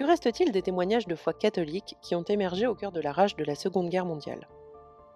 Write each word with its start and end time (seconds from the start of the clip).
Que 0.00 0.06
reste-t-il 0.06 0.50
des 0.50 0.62
témoignages 0.62 1.06
de 1.06 1.14
foi 1.14 1.34
catholique 1.34 1.98
qui 2.00 2.14
ont 2.14 2.22
émergé 2.22 2.66
au 2.66 2.74
cœur 2.74 2.90
de 2.90 3.02
la 3.02 3.12
rage 3.12 3.36
de 3.36 3.44
la 3.44 3.54
Seconde 3.54 3.90
Guerre 3.90 4.06
mondiale? 4.06 4.48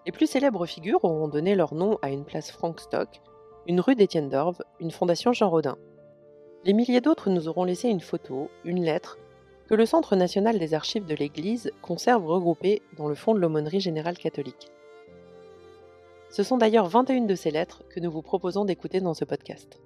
Les 0.05 0.13
plus 0.13 0.27
célèbres 0.27 0.67
figures 0.67 1.03
auront 1.05 1.27
donné 1.27 1.55
leur 1.55 1.73
nom 1.73 1.99
à 2.03 2.11
une 2.11 2.27
place 2.27 2.51
Frank 2.51 2.79
Stock, 2.79 3.09
une 3.67 3.81
rue 3.81 3.95
d'Étienne 3.95 4.29
d'Orve, 4.29 4.61
une 4.81 4.91
fondation 4.91 5.33
Jean 5.33 5.49
Rodin. 5.49 5.79
Les 6.65 6.75
milliers 6.75 7.01
d'autres 7.01 7.31
nous 7.31 7.49
auront 7.49 7.65
laissé 7.65 7.89
une 7.89 8.03
photo, 8.03 8.51
une 8.63 8.85
lettre, 8.85 9.17
que 9.71 9.75
le 9.75 9.87
Centre 9.87 10.17
national 10.17 10.59
des 10.59 10.75
archives 10.75 11.07
de 11.07 11.15
l'Église 11.15 11.73
conserve 11.81 12.27
regroupées 12.27 12.83
dans 12.99 13.09
le 13.09 13.15
fond 13.15 13.33
de 13.33 13.41
l'aumônerie 13.41 13.81
générale 13.81 14.19
catholique. 14.19 14.71
Ce 16.29 16.43
sont 16.43 16.59
d'ailleurs 16.59 16.89
21 16.89 17.23
de 17.23 17.35
ces 17.35 17.51
lettres 17.51 17.85
que 17.89 18.01
nous 18.01 18.11
vous 18.11 18.21
proposons 18.21 18.67
d'écouter 18.67 19.01
dans 19.01 19.15
ce 19.15 19.25
podcast. 19.25 19.81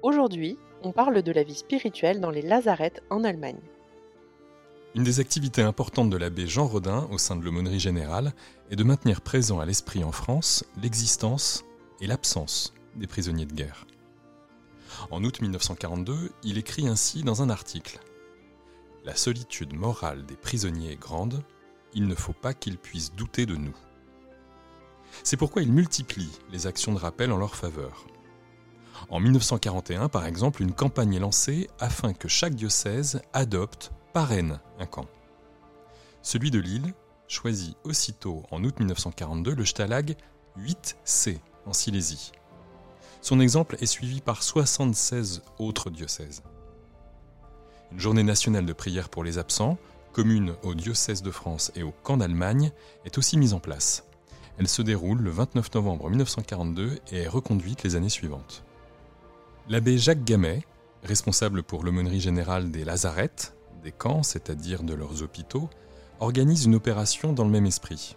Aujourd'hui, 0.00 0.60
on 0.82 0.92
parle 0.92 1.22
de 1.22 1.32
la 1.32 1.42
vie 1.42 1.54
spirituelle 1.54 2.20
dans 2.20 2.30
les 2.30 2.42
lazarettes 2.42 3.02
en 3.10 3.24
Allemagne. 3.24 3.60
Une 4.94 5.04
des 5.04 5.20
activités 5.20 5.62
importantes 5.62 6.10
de 6.10 6.16
l'abbé 6.16 6.46
Jean 6.46 6.66
Rodin 6.66 7.06
au 7.12 7.18
sein 7.18 7.36
de 7.36 7.44
l'aumônerie 7.44 7.78
générale 7.78 8.32
est 8.70 8.76
de 8.76 8.82
maintenir 8.82 9.20
présent 9.20 9.60
à 9.60 9.66
l'esprit 9.66 10.02
en 10.02 10.10
France 10.10 10.64
l'existence 10.82 11.64
et 12.00 12.06
l'absence 12.06 12.74
des 12.96 13.06
prisonniers 13.06 13.46
de 13.46 13.52
guerre. 13.52 13.86
En 15.10 15.22
août 15.22 15.40
1942, 15.40 16.30
il 16.42 16.58
écrit 16.58 16.88
ainsi 16.88 17.22
dans 17.22 17.42
un 17.42 17.50
article 17.50 18.00
La 19.04 19.14
solitude 19.14 19.74
morale 19.74 20.26
des 20.26 20.36
prisonniers 20.36 20.92
est 20.92 21.00
grande, 21.00 21.42
il 21.94 22.06
ne 22.06 22.14
faut 22.14 22.32
pas 22.32 22.54
qu'ils 22.54 22.78
puissent 22.78 23.14
douter 23.14 23.46
de 23.46 23.56
nous. 23.56 23.76
C'est 25.22 25.36
pourquoi 25.36 25.62
il 25.62 25.72
multiplie 25.72 26.30
les 26.50 26.66
actions 26.66 26.92
de 26.92 26.98
rappel 26.98 27.32
en 27.32 27.38
leur 27.38 27.54
faveur. 27.54 28.06
En 29.08 29.20
1941, 29.20 30.08
par 30.08 30.26
exemple, 30.26 30.62
une 30.62 30.72
campagne 30.72 31.14
est 31.14 31.20
lancée 31.20 31.68
afin 31.78 32.12
que 32.12 32.28
chaque 32.28 32.54
diocèse 32.54 33.22
adopte, 33.32 33.92
parraine 34.12 34.60
un 34.78 34.86
camp. 34.86 35.06
Celui 36.22 36.50
de 36.50 36.58
Lille 36.58 36.92
choisit 37.28 37.76
aussitôt, 37.84 38.42
en 38.50 38.62
août 38.64 38.78
1942, 38.78 39.54
le 39.54 39.64
Stalag 39.64 40.16
8C 40.58 41.38
en 41.66 41.72
Silésie. 41.72 42.32
Son 43.22 43.40
exemple 43.40 43.76
est 43.80 43.86
suivi 43.86 44.20
par 44.20 44.42
76 44.42 45.42
autres 45.58 45.90
diocèses. 45.90 46.42
Une 47.92 48.00
journée 48.00 48.22
nationale 48.22 48.66
de 48.66 48.72
prière 48.72 49.08
pour 49.08 49.24
les 49.24 49.38
absents, 49.38 49.78
commune 50.12 50.54
au 50.62 50.74
diocèse 50.74 51.22
de 51.22 51.30
France 51.30 51.70
et 51.74 51.82
au 51.82 51.92
camp 52.02 52.16
d'Allemagne, 52.16 52.72
est 53.04 53.18
aussi 53.18 53.36
mise 53.36 53.54
en 53.54 53.60
place. 53.60 54.04
Elle 54.58 54.68
se 54.68 54.82
déroule 54.82 55.20
le 55.20 55.30
29 55.30 55.74
novembre 55.74 56.10
1942 56.10 56.98
et 57.12 57.18
est 57.22 57.28
reconduite 57.28 57.82
les 57.82 57.96
années 57.96 58.08
suivantes. 58.08 58.64
L'abbé 59.70 59.98
Jacques 59.98 60.24
Gamet, 60.24 60.64
responsable 61.04 61.62
pour 61.62 61.84
l'aumônerie 61.84 62.18
générale 62.18 62.72
des 62.72 62.84
lazarettes, 62.84 63.54
des 63.84 63.92
camps, 63.92 64.24
c'est-à-dire 64.24 64.82
de 64.82 64.94
leurs 64.94 65.22
hôpitaux, 65.22 65.70
organise 66.18 66.64
une 66.64 66.74
opération 66.74 67.32
dans 67.32 67.44
le 67.44 67.50
même 67.50 67.66
esprit. 67.66 68.16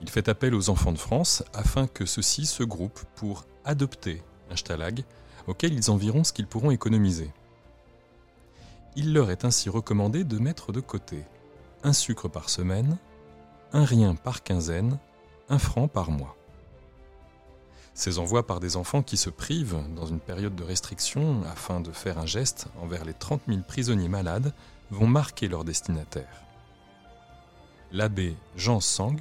Il 0.00 0.08
fait 0.08 0.28
appel 0.28 0.54
aux 0.54 0.70
enfants 0.70 0.92
de 0.92 0.98
France 0.98 1.42
afin 1.54 1.88
que 1.88 2.06
ceux-ci 2.06 2.46
se 2.46 2.62
groupent 2.62 3.02
pour 3.16 3.46
adopter 3.64 4.22
un 4.48 4.54
stalag 4.54 5.02
auquel 5.48 5.74
ils 5.74 5.90
enverront 5.90 6.22
ce 6.22 6.32
qu'ils 6.32 6.46
pourront 6.46 6.70
économiser. 6.70 7.32
Il 8.94 9.12
leur 9.12 9.32
est 9.32 9.44
ainsi 9.44 9.68
recommandé 9.68 10.22
de 10.22 10.38
mettre 10.38 10.70
de 10.70 10.78
côté 10.78 11.24
un 11.82 11.92
sucre 11.92 12.28
par 12.28 12.48
semaine, 12.48 12.96
un 13.72 13.84
rien 13.84 14.14
par 14.14 14.44
quinzaine, 14.44 15.00
un 15.48 15.58
franc 15.58 15.88
par 15.88 16.12
mois. 16.12 16.37
Ces 17.98 18.20
envois 18.20 18.46
par 18.46 18.60
des 18.60 18.76
enfants 18.76 19.02
qui 19.02 19.16
se 19.16 19.28
privent 19.28 19.82
dans 19.96 20.06
une 20.06 20.20
période 20.20 20.54
de 20.54 20.62
restriction 20.62 21.42
afin 21.50 21.80
de 21.80 21.90
faire 21.90 22.20
un 22.20 22.26
geste 22.26 22.68
envers 22.80 23.04
les 23.04 23.12
30 23.12 23.40
000 23.48 23.62
prisonniers 23.66 24.08
malades 24.08 24.54
vont 24.92 25.08
marquer 25.08 25.48
leur 25.48 25.64
destinataire. 25.64 26.44
L'abbé 27.90 28.36
Jean 28.54 28.78
Sang 28.78 29.16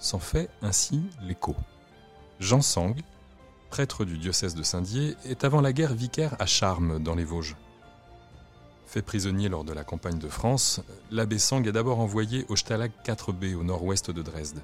s'en 0.00 0.18
fait 0.18 0.50
ainsi 0.62 1.00
l'écho. 1.22 1.54
Jean 2.40 2.60
Sang, 2.60 2.96
prêtre 3.70 4.04
du 4.04 4.18
diocèse 4.18 4.56
de 4.56 4.64
Saint-Dié, 4.64 5.14
est 5.24 5.44
avant 5.44 5.60
la 5.60 5.72
guerre 5.72 5.94
vicaire 5.94 6.34
à 6.40 6.46
Charmes, 6.46 6.98
dans 6.98 7.14
les 7.14 7.24
Vosges. 7.24 7.54
Fait 8.88 9.00
prisonnier 9.00 9.48
lors 9.48 9.62
de 9.62 9.72
la 9.72 9.84
campagne 9.84 10.18
de 10.18 10.28
France, 10.28 10.80
l'abbé 11.12 11.38
Sang 11.38 11.62
est 11.62 11.70
d'abord 11.70 12.00
envoyé 12.00 12.46
au 12.48 12.56
Stalag 12.56 12.90
4B 13.04 13.54
au 13.54 13.62
nord-ouest 13.62 14.10
de 14.10 14.22
Dresde 14.22 14.60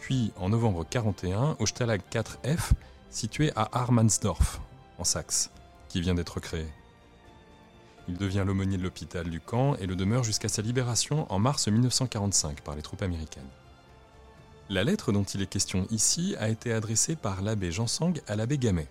puis 0.00 0.32
en 0.36 0.48
novembre 0.48 0.84
41 0.88 1.56
au 1.58 1.66
Stalag 1.66 2.00
4F, 2.10 2.72
situé 3.10 3.52
à 3.54 3.68
Armansdorf, 3.72 4.60
en 4.98 5.04
Saxe, 5.04 5.50
qui 5.88 6.00
vient 6.00 6.14
d'être 6.14 6.40
créé. 6.40 6.66
Il 8.08 8.16
devient 8.16 8.44
l'aumônier 8.46 8.78
de 8.78 8.82
l'hôpital 8.82 9.28
du 9.28 9.40
camp 9.40 9.76
et 9.76 9.86
le 9.86 9.94
demeure 9.94 10.24
jusqu'à 10.24 10.48
sa 10.48 10.62
libération 10.62 11.30
en 11.32 11.38
mars 11.38 11.68
1945 11.68 12.62
par 12.62 12.74
les 12.74 12.82
troupes 12.82 13.02
américaines. 13.02 13.48
La 14.68 14.84
lettre 14.84 15.12
dont 15.12 15.22
il 15.22 15.42
est 15.42 15.46
question 15.46 15.86
ici 15.90 16.34
a 16.38 16.48
été 16.48 16.72
adressée 16.72 17.14
par 17.14 17.42
l'abbé 17.42 17.70
Jean 17.70 17.86
Sang 17.86 18.14
à 18.26 18.36
l'abbé 18.36 18.56
Gamet. 18.56 18.88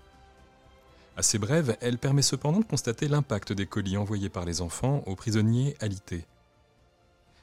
Assez 1.17 1.37
brève, 1.37 1.75
elle 1.81 1.97
permet 1.97 2.21
cependant 2.21 2.59
de 2.59 2.65
constater 2.65 3.07
l'impact 3.07 3.51
des 3.51 3.65
colis 3.65 3.97
envoyés 3.97 4.29
par 4.29 4.45
les 4.45 4.61
enfants 4.61 5.03
aux 5.05 5.15
prisonniers 5.15 5.75
alités. 5.81 6.25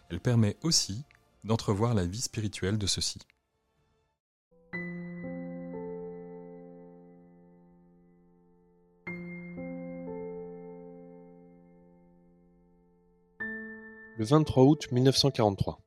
Elle 0.08 0.20
permet 0.20 0.56
aussi 0.62 1.04
d'entrevoir 1.44 1.94
la 1.94 2.06
vie 2.06 2.20
spirituelle 2.20 2.78
de 2.78 2.86
ceux-ci. 2.86 3.18
Le 14.18 14.24
23 14.24 14.64
août 14.64 14.90
1943. 14.92 15.78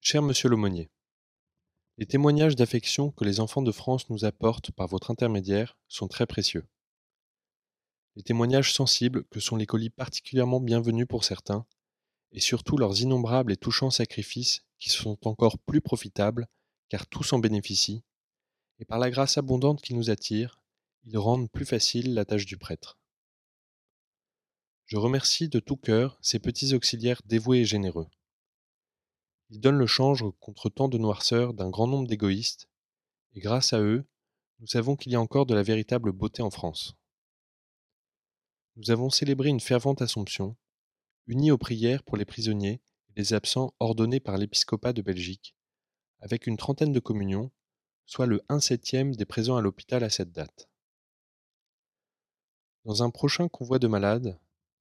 Cher 0.00 0.22
Monsieur 0.22 0.48
l'aumônier, 0.48 0.90
les 1.98 2.06
témoignages 2.06 2.56
d'affection 2.56 3.10
que 3.10 3.26
les 3.26 3.40
enfants 3.40 3.60
de 3.60 3.72
France 3.72 4.08
nous 4.08 4.24
apportent 4.24 4.70
par 4.70 4.86
votre 4.86 5.10
intermédiaire 5.10 5.76
sont 5.86 6.08
très 6.08 6.24
précieux. 6.24 6.66
Les 8.16 8.22
témoignages 8.22 8.72
sensibles 8.72 9.24
que 9.24 9.38
sont 9.38 9.56
les 9.56 9.66
colis 9.66 9.90
particulièrement 9.90 10.60
bienvenus 10.60 11.06
pour 11.06 11.24
certains, 11.24 11.66
et 12.32 12.40
surtout 12.40 12.78
leurs 12.78 13.02
innombrables 13.02 13.52
et 13.52 13.58
touchants 13.58 13.90
sacrifices 13.90 14.62
qui 14.78 14.88
sont 14.88 15.18
encore 15.28 15.58
plus 15.58 15.82
profitables, 15.82 16.48
car 16.88 17.06
tous 17.06 17.34
en 17.34 17.38
bénéficient, 17.38 18.02
et 18.78 18.86
par 18.86 18.98
la 18.98 19.10
grâce 19.10 19.36
abondante 19.36 19.82
qui 19.82 19.92
nous 19.92 20.08
attire, 20.08 20.62
ils 21.04 21.18
rendent 21.18 21.50
plus 21.50 21.66
facile 21.66 22.14
la 22.14 22.24
tâche 22.24 22.46
du 22.46 22.56
prêtre. 22.56 22.99
Je 24.90 24.96
remercie 24.96 25.48
de 25.48 25.60
tout 25.60 25.76
cœur 25.76 26.18
ces 26.20 26.40
petits 26.40 26.74
auxiliaires 26.74 27.22
dévoués 27.24 27.60
et 27.60 27.64
généreux. 27.64 28.08
Ils 29.50 29.60
donnent 29.60 29.78
le 29.78 29.86
change 29.86 30.24
contre 30.40 30.68
tant 30.68 30.88
de 30.88 30.98
noirceur 30.98 31.54
d'un 31.54 31.70
grand 31.70 31.86
nombre 31.86 32.08
d'égoïstes, 32.08 32.68
et 33.34 33.40
grâce 33.40 33.72
à 33.72 33.80
eux, 33.80 34.04
nous 34.58 34.66
savons 34.66 34.96
qu'il 34.96 35.12
y 35.12 35.14
a 35.14 35.20
encore 35.20 35.46
de 35.46 35.54
la 35.54 35.62
véritable 35.62 36.10
beauté 36.10 36.42
en 36.42 36.50
France. 36.50 36.96
Nous 38.74 38.90
avons 38.90 39.10
célébré 39.10 39.48
une 39.48 39.60
fervente 39.60 40.02
Assomption, 40.02 40.56
unie 41.28 41.52
aux 41.52 41.58
prières 41.58 42.02
pour 42.02 42.16
les 42.16 42.24
prisonniers 42.24 42.82
et 43.10 43.20
les 43.20 43.32
absents 43.32 43.72
ordonnés 43.78 44.18
par 44.18 44.38
l'épiscopat 44.38 44.92
de 44.92 45.02
Belgique, 45.02 45.54
avec 46.18 46.48
une 46.48 46.56
trentaine 46.56 46.92
de 46.92 46.98
communions, 46.98 47.52
soit 48.06 48.26
le 48.26 48.42
1 48.48 48.58
septième 48.58 49.14
des 49.14 49.24
présents 49.24 49.56
à 49.56 49.62
l'hôpital 49.62 50.02
à 50.02 50.10
cette 50.10 50.32
date. 50.32 50.68
Dans 52.84 53.04
un 53.04 53.10
prochain 53.10 53.46
convoi 53.46 53.78
de 53.78 53.86
malades, 53.86 54.36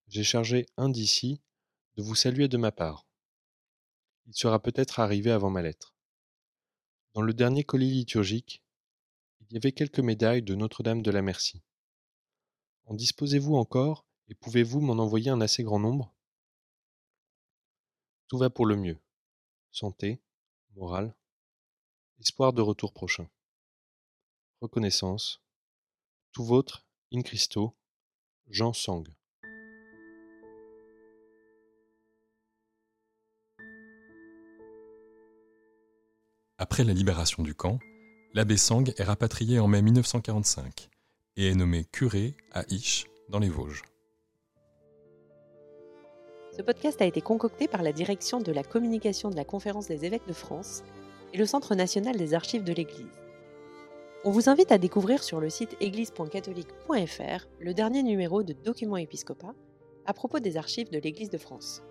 j'ai 0.09 0.23
chargé 0.23 0.65
un 0.75 0.89
d'ici 0.89 1.39
de 1.95 2.01
vous 2.01 2.15
saluer 2.15 2.47
de 2.47 2.57
ma 2.57 2.71
part. 2.71 3.07
Il 4.25 4.33
sera 4.33 4.59
peut-être 4.59 4.99
arrivé 4.99 5.29
avant 5.29 5.51
ma 5.51 5.61
lettre. 5.61 5.95
Dans 7.13 7.21
le 7.21 7.33
dernier 7.33 7.63
colis 7.63 7.91
liturgique, 7.91 8.63
il 9.41 9.53
y 9.53 9.57
avait 9.57 9.71
quelques 9.71 9.99
médailles 9.99 10.41
de 10.41 10.55
Notre-Dame 10.55 11.03
de 11.03 11.11
la 11.11 11.21
Merci. 11.21 11.61
En 12.85 12.95
disposez-vous 12.95 13.55
encore 13.55 14.05
et 14.27 14.35
pouvez-vous 14.35 14.81
m'en 14.81 14.93
envoyer 14.93 15.29
un 15.29 15.41
assez 15.41 15.63
grand 15.63 15.79
nombre? 15.79 16.15
Tout 18.27 18.37
va 18.37 18.49
pour 18.49 18.65
le 18.65 18.75
mieux. 18.75 18.99
Santé, 19.71 20.21
morale, 20.75 21.15
espoir 22.19 22.53
de 22.53 22.61
retour 22.61 22.93
prochain. 22.93 23.29
Reconnaissance. 24.61 25.41
Tout 26.31 26.45
vôtre, 26.45 26.85
in 27.13 27.21
Christo, 27.21 27.75
Jean 28.47 28.73
Sang. 28.73 29.03
Après 36.61 36.83
la 36.83 36.91
libération 36.91 37.41
du 37.41 37.55
camp, 37.55 37.79
l'abbé 38.33 38.57
Sang 38.57 38.83
est 38.83 39.03
rapatrié 39.03 39.59
en 39.59 39.69
mai 39.69 39.81
1945 39.81 40.89
et 41.37 41.47
est 41.47 41.55
nommé 41.55 41.85
curé 41.85 42.35
à 42.51 42.63
Isch, 42.67 43.07
dans 43.29 43.39
les 43.39 43.47
Vosges. 43.47 43.83
Ce 46.51 46.61
podcast 46.61 47.01
a 47.01 47.05
été 47.05 47.21
concocté 47.21 47.69
par 47.69 47.81
la 47.81 47.93
direction 47.93 48.41
de 48.41 48.51
la 48.51 48.63
communication 48.63 49.29
de 49.29 49.37
la 49.37 49.45
Conférence 49.45 49.87
des 49.87 50.03
évêques 50.03 50.27
de 50.27 50.33
France 50.33 50.83
et 51.33 51.37
le 51.37 51.45
Centre 51.45 51.75
national 51.75 52.17
des 52.17 52.33
archives 52.33 52.65
de 52.65 52.73
l'Église. 52.73 53.07
On 54.25 54.31
vous 54.31 54.49
invite 54.49 54.73
à 54.73 54.77
découvrir 54.77 55.23
sur 55.23 55.39
le 55.39 55.49
site 55.49 55.77
église.catholique.fr 55.79 57.47
le 57.61 57.73
dernier 57.73 58.03
numéro 58.03 58.43
de 58.43 58.51
Documents 58.51 58.97
Épiscopat 58.97 59.55
à 60.05 60.11
propos 60.11 60.39
des 60.39 60.57
archives 60.57 60.91
de 60.91 60.99
l'Église 60.99 61.29
de 61.29 61.37
France. 61.37 61.83